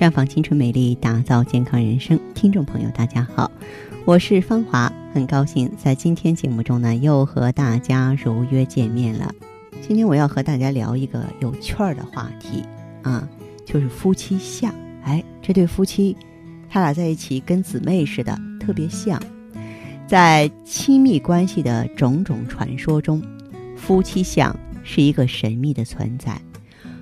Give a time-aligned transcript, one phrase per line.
[0.00, 2.18] 绽放青春美丽，打造健康人生。
[2.34, 3.50] 听众朋友，大家好，
[4.06, 9.34] 我是芳华，很高兴在今天节目中呢，又和大家如约见面了。
[9.86, 12.64] 今天我要和大家聊一个有趣儿的话题
[13.02, 13.28] 啊，
[13.66, 14.74] 就是夫妻相。
[15.02, 16.16] 哎，这对夫妻，
[16.70, 19.22] 他俩在一起跟姊妹似的，特别像。
[20.06, 23.22] 在亲密关系的种种传说中，
[23.76, 26.40] 夫妻相是一个神秘的存在。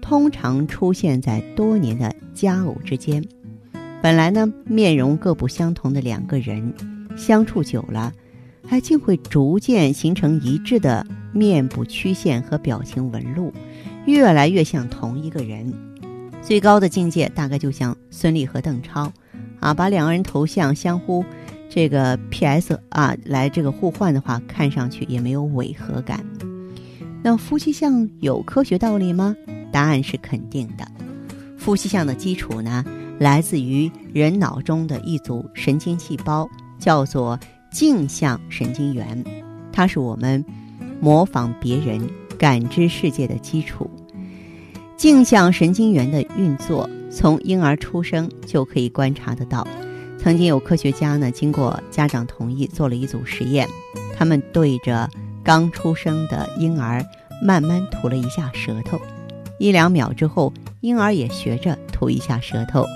[0.00, 3.24] 通常出现在多年的佳偶之间。
[4.02, 6.72] 本来呢，面容各不相同的两个人，
[7.16, 8.12] 相处久了，
[8.66, 13.52] 还竟会逐渐形成一致的面部曲线和表情纹路，
[14.06, 15.72] 越来越像同一个人。
[16.40, 19.12] 最高的境界大概就像孙俪和邓超，
[19.60, 21.22] 啊，把两个人头像相互
[21.68, 26.24] 这个 PS 啊来这个互换的话，看上去也没有违和感。
[27.22, 29.36] 那夫妻相有科学道理吗？
[29.70, 30.86] 答案是肯定的。
[31.58, 32.84] 夫妻相的基础呢，
[33.18, 37.38] 来自于人脑中的一组神经细胞，叫做
[37.70, 39.22] 镜像神经元，
[39.72, 40.44] 它是我们
[41.00, 42.00] 模仿别人、
[42.38, 43.90] 感知世界的基础。
[44.96, 49.66] 镜像神经元的运作，从婴儿出生就可以观察得到。
[50.18, 53.66] 曾经有科学家呢，经过家长同意，做了一组实验，
[54.14, 55.08] 他们对着
[55.42, 57.02] 刚出生的婴儿
[57.42, 59.00] 慢慢吐了一下舌头。
[59.60, 62.86] 一两秒之后，婴儿也学着吐一下舌头。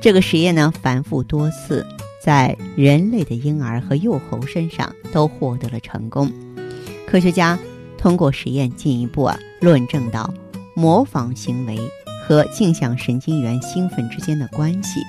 [0.00, 1.86] 这个实验呢，反复多次，
[2.24, 6.32] 在人类的婴儿和幼猴身上都获得了成功。
[7.06, 7.58] 科学家
[7.98, 10.32] 通过实验进一步啊，论证到
[10.74, 11.78] 模仿行为
[12.26, 15.02] 和镜像神经元兴奋之间的关系。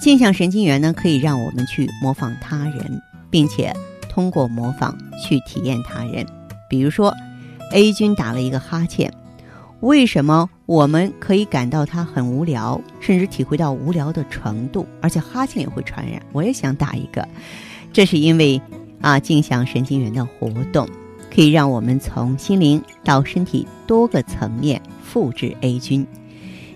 [0.00, 3.72] 镜像神经元呢，可以让我们去模仿他人，并且
[4.08, 6.26] 通过模仿去体验他人。
[6.68, 7.14] 比如说
[7.72, 9.12] ，A 君打了一个哈欠。
[9.80, 16.20] 为什么我们可以感到它很无聊，甚至体会到无聊的程度，而且哈欠也会传染？
[16.32, 17.26] 我也想打一个，
[17.90, 18.60] 这是因为
[19.00, 20.86] 啊，镜像神经元的活动
[21.34, 26.06] 可以让我们从心灵到身体多个层面复制 A 菌，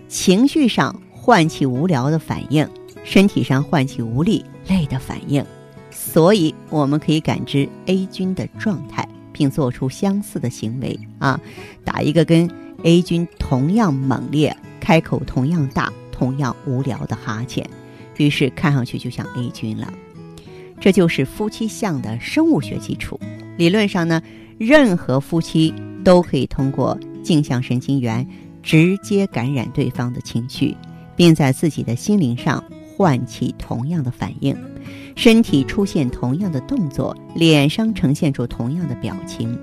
[0.09, 2.67] 情绪上唤起无聊的反应，
[3.05, 5.45] 身体上唤起无力累的反应，
[5.91, 11.39] 所以我们可以感知 A 菌的状态，并做出相似的行为啊，
[11.85, 12.49] 打一个跟。
[12.85, 17.69] A 菌同样猛烈，开口同样大，同样无聊的哈欠，
[18.19, 19.91] 于是看上去就像 A 菌了。
[20.79, 23.19] 这就是夫妻相的生物学基础。
[23.57, 24.21] 理论上呢，
[24.59, 25.73] 任何夫妻
[26.05, 28.29] 都可以通过镜像神经元
[28.63, 30.77] 直接感染对方的情绪，
[31.17, 32.63] 并在自己的心灵上
[32.95, 34.55] 唤起同样的反应，
[35.17, 39.59] 身体出现同样的动作，脸上呈现出同样的表情。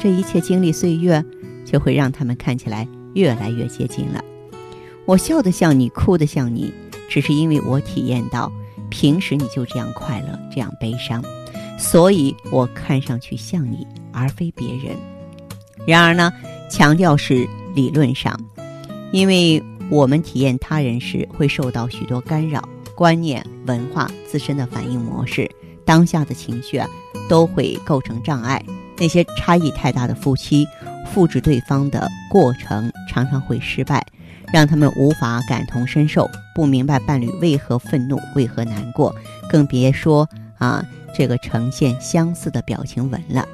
[0.00, 1.24] 这一切经历岁月。
[1.70, 4.24] 就会让他们看起来越来越接近了。
[5.06, 6.72] 我笑得像你，哭得像你，
[7.08, 8.52] 只是因为我体验到
[8.88, 11.24] 平时你就这样快乐，这样悲伤，
[11.78, 14.96] 所以我看上去像你，而非别人。
[15.86, 16.32] 然而呢，
[16.70, 18.38] 强调是理论上，
[19.12, 22.62] 因为我们体验他人时会受到许多干扰，
[22.94, 25.50] 观念、文化、自身的反应模式、
[25.84, 26.88] 当下的情绪啊，
[27.28, 28.62] 都会构成障碍。
[28.96, 30.66] 那些差异太大的夫妻。
[31.12, 34.04] 复制对方的过程常常会失败，
[34.52, 39.14] 让他们无法感同身受，不明白伴侣为何愤怒、为何难过，
[39.48, 40.28] 更别说
[40.58, 40.84] 啊
[41.14, 43.46] 这个呈现相似的表情纹了。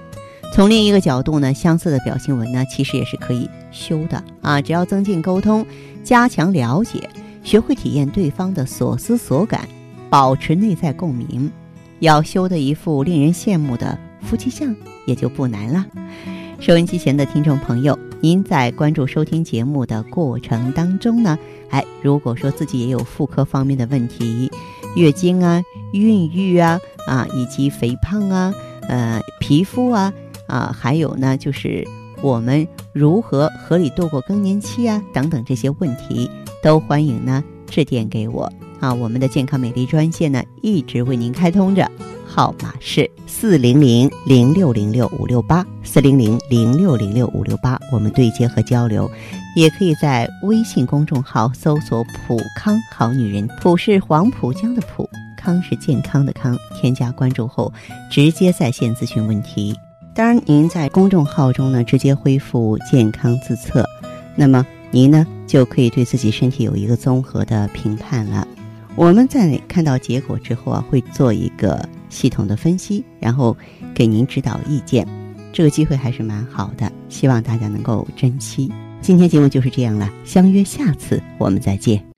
[0.52, 5.66] 从另一个角度呢，相似的表情纹呢，其实也是可以修的啊，只要增进沟通，
[6.04, 7.08] 加强了解，
[7.42, 9.68] 学会体验对方的所思所感，
[10.08, 11.50] 保持内在共鸣，
[11.98, 14.74] 要修的一副令人羡慕的夫妻相
[15.06, 15.84] 也就不难了。
[16.58, 24.50] 收音机前的听众朋友，您在关注收听节目的过程当中呢，哎，如果说自己也有妇科方面的问题，
[24.96, 25.62] 月经啊、
[25.92, 28.52] 孕育啊啊，以及肥胖啊、
[28.88, 30.12] 呃、皮肤啊
[30.48, 31.86] 啊，还有呢，就是
[32.20, 36.28] 我们如何合理度过更年期啊等等这些问题，
[36.62, 38.50] 都欢迎呢致电给我
[38.80, 41.88] 啊，我们的健康美丽专线呢一直为您开通着。
[42.36, 49.10] 号码是四零零零六零六五六八四零零零六零六五六八，我们对接和交流，
[49.56, 56.54] 也可以在微信公众号搜索“普康好女人”，普是黄浦江的浦，康是健康的康。
[56.78, 57.72] 添加关注后，
[58.10, 59.74] 直接在线咨询问题。
[60.14, 63.82] 当然，您在公众号中呢，直接恢复健康自测，
[64.34, 68.46] 那么您呢就可以对自己身体有一个综合的评判了。
[68.94, 73.56] 我们在看到结果之后啊，会做一个系统的分析，然后
[73.94, 75.06] 给您指导意见。
[75.52, 78.70] 这个机会还是蛮好的，希望大家能够珍惜。
[79.00, 82.15] 今天节目就是这样了，相约下次我们再见。